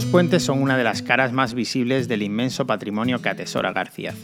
[0.00, 4.14] Los puentes son una de las caras más visibles del inmenso patrimonio que atesora García.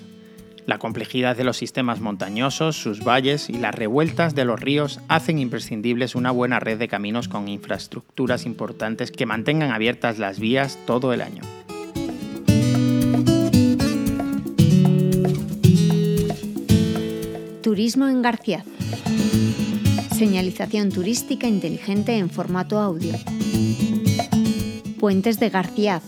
[0.64, 5.38] La complejidad de los sistemas montañosos, sus valles y las revueltas de los ríos hacen
[5.38, 11.12] imprescindibles una buena red de caminos con infraestructuras importantes que mantengan abiertas las vías todo
[11.12, 11.42] el año.
[17.60, 18.64] Turismo en García.
[20.16, 23.12] Señalización turística inteligente en formato audio.
[25.06, 26.02] Puentes de García.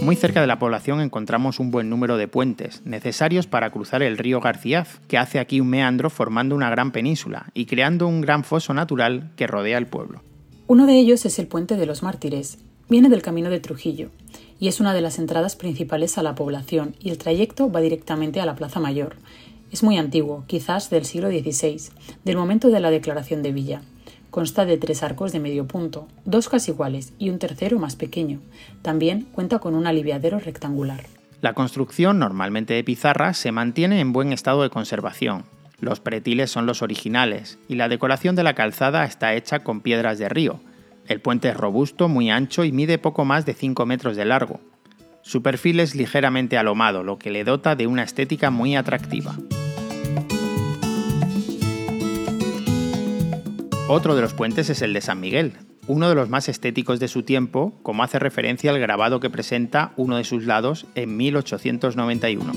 [0.00, 4.16] Muy cerca de la población encontramos un buen número de puentes, necesarios para cruzar el
[4.16, 8.44] río Garciaz, que hace aquí un meandro formando una gran península y creando un gran
[8.44, 10.22] foso natural que rodea el pueblo.
[10.68, 12.58] Uno de ellos es el Puente de los Mártires.
[12.88, 14.10] Viene del camino de Trujillo
[14.60, 18.40] y es una de las entradas principales a la población y el trayecto va directamente
[18.40, 19.16] a la Plaza Mayor.
[19.72, 21.80] Es muy antiguo, quizás del siglo XVI,
[22.24, 23.82] del momento de la declaración de Villa.
[24.34, 28.40] Consta de tres arcos de medio punto, dos casi iguales y un tercero más pequeño.
[28.82, 31.04] También cuenta con un aliviadero rectangular.
[31.40, 35.44] La construcción, normalmente de pizarra, se mantiene en buen estado de conservación.
[35.78, 40.18] Los pretiles son los originales y la decoración de la calzada está hecha con piedras
[40.18, 40.58] de río.
[41.06, 44.58] El puente es robusto, muy ancho y mide poco más de 5 metros de largo.
[45.22, 49.36] Su perfil es ligeramente alomado, lo que le dota de una estética muy atractiva.
[53.86, 55.52] Otro de los puentes es el de San Miguel,
[55.86, 59.92] uno de los más estéticos de su tiempo, como hace referencia al grabado que presenta
[59.98, 62.52] uno de sus lados en 1891.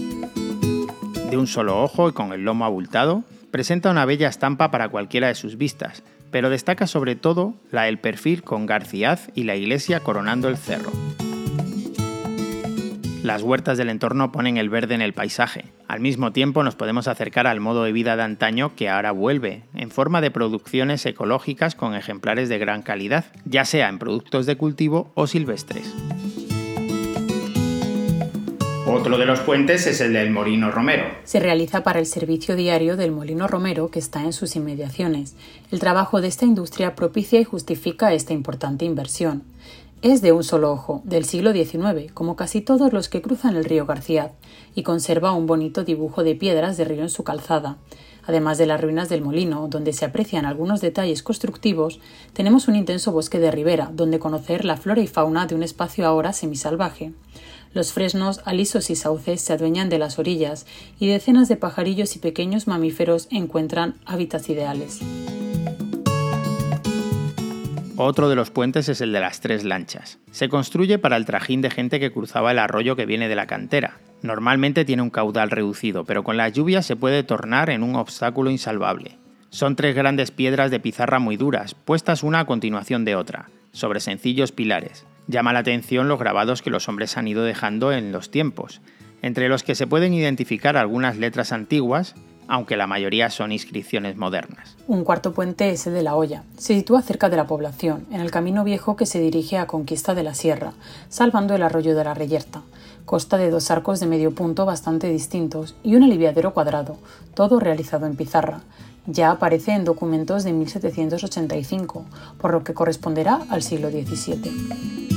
[1.30, 5.28] De un solo ojo y con el lomo abultado, presenta una bella estampa para cualquiera
[5.28, 10.00] de sus vistas, pero destaca sobre todo la del perfil con Garciaz y la iglesia
[10.00, 10.92] coronando el cerro.
[13.28, 15.66] Las huertas del entorno ponen el verde en el paisaje.
[15.90, 19.64] Al mismo tiempo nos podemos acercar al modo de vida de antaño que ahora vuelve,
[19.76, 24.56] en forma de producciones ecológicas con ejemplares de gran calidad, ya sea en productos de
[24.56, 25.94] cultivo o silvestres.
[28.86, 31.04] Otro de los puentes es el del Molino Romero.
[31.26, 35.36] Se realiza para el servicio diario del Molino Romero que está en sus inmediaciones.
[35.70, 39.44] El trabajo de esta industria propicia y justifica esta importante inversión.
[40.04, 43.66] Es de un solo ojo, del siglo XIX, como casi todos los que cruzan el
[43.66, 44.32] río García,
[44.76, 47.78] y conserva un bonito dibujo de piedras de río en su calzada.
[48.28, 52.00] Además de las ruinas del molino, donde se aprecian algunos detalles constructivos,
[52.34, 56.06] tenemos un intenso bosque de ribera, donde conocer la flora y fauna de un espacio
[56.06, 57.14] ahora semisalvaje.
[57.74, 60.68] Los fresnos, alisos y sauces se adueñan de las orillas,
[61.00, 65.00] y decenas de pajarillos y pequeños mamíferos encuentran hábitats ideales.
[68.00, 70.20] Otro de los puentes es el de las tres lanchas.
[70.30, 73.48] Se construye para el trajín de gente que cruzaba el arroyo que viene de la
[73.48, 73.98] cantera.
[74.22, 78.52] Normalmente tiene un caudal reducido, pero con las lluvias se puede tornar en un obstáculo
[78.52, 79.18] insalvable.
[79.50, 84.00] Son tres grandes piedras de pizarra muy duras, puestas una a continuación de otra, sobre
[84.00, 85.08] sencillos pilares.
[85.26, 88.80] Llama la atención los grabados que los hombres han ido dejando en los tiempos,
[89.24, 92.14] entre los que se pueden identificar algunas letras antiguas
[92.48, 94.76] aunque la mayoría son inscripciones modernas.
[94.88, 96.44] Un cuarto puente es el de La Hoya.
[96.58, 100.16] Se sitúa cerca de la población, en el camino viejo que se dirige a Conquista
[100.16, 100.74] de la Sierra,
[101.10, 102.62] salvando el arroyo de la Reyerta.
[103.06, 106.98] Consta de dos arcos de medio punto bastante distintos y un aliviadero cuadrado,
[107.34, 108.62] todo realizado en pizarra.
[109.06, 112.06] Ya aparece en documentos de 1785,
[112.38, 115.08] por lo que corresponderá al siglo XVII.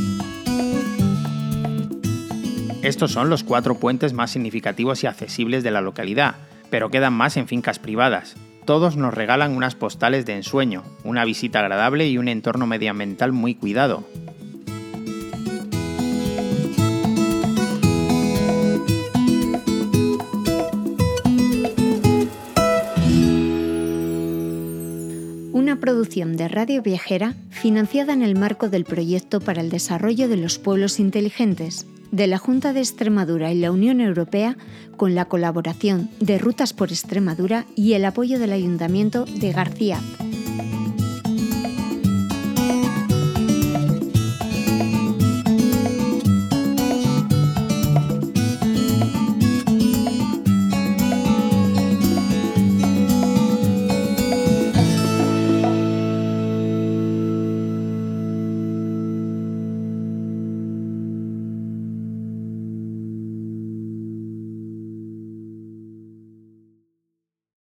[2.82, 6.36] Estos son los cuatro puentes más significativos y accesibles de la localidad,
[6.70, 8.36] pero quedan más en fincas privadas.
[8.64, 13.54] Todos nos regalan unas postales de ensueño, una visita agradable y un entorno medioambiental muy
[13.54, 14.04] cuidado.
[25.52, 30.36] Una producción de Radio Viajera financiada en el marco del proyecto para el desarrollo de
[30.36, 34.56] los pueblos inteligentes de la Junta de Extremadura y la Unión Europea
[34.96, 39.98] con la colaboración de Rutas por Extremadura y el apoyo del Ayuntamiento de García.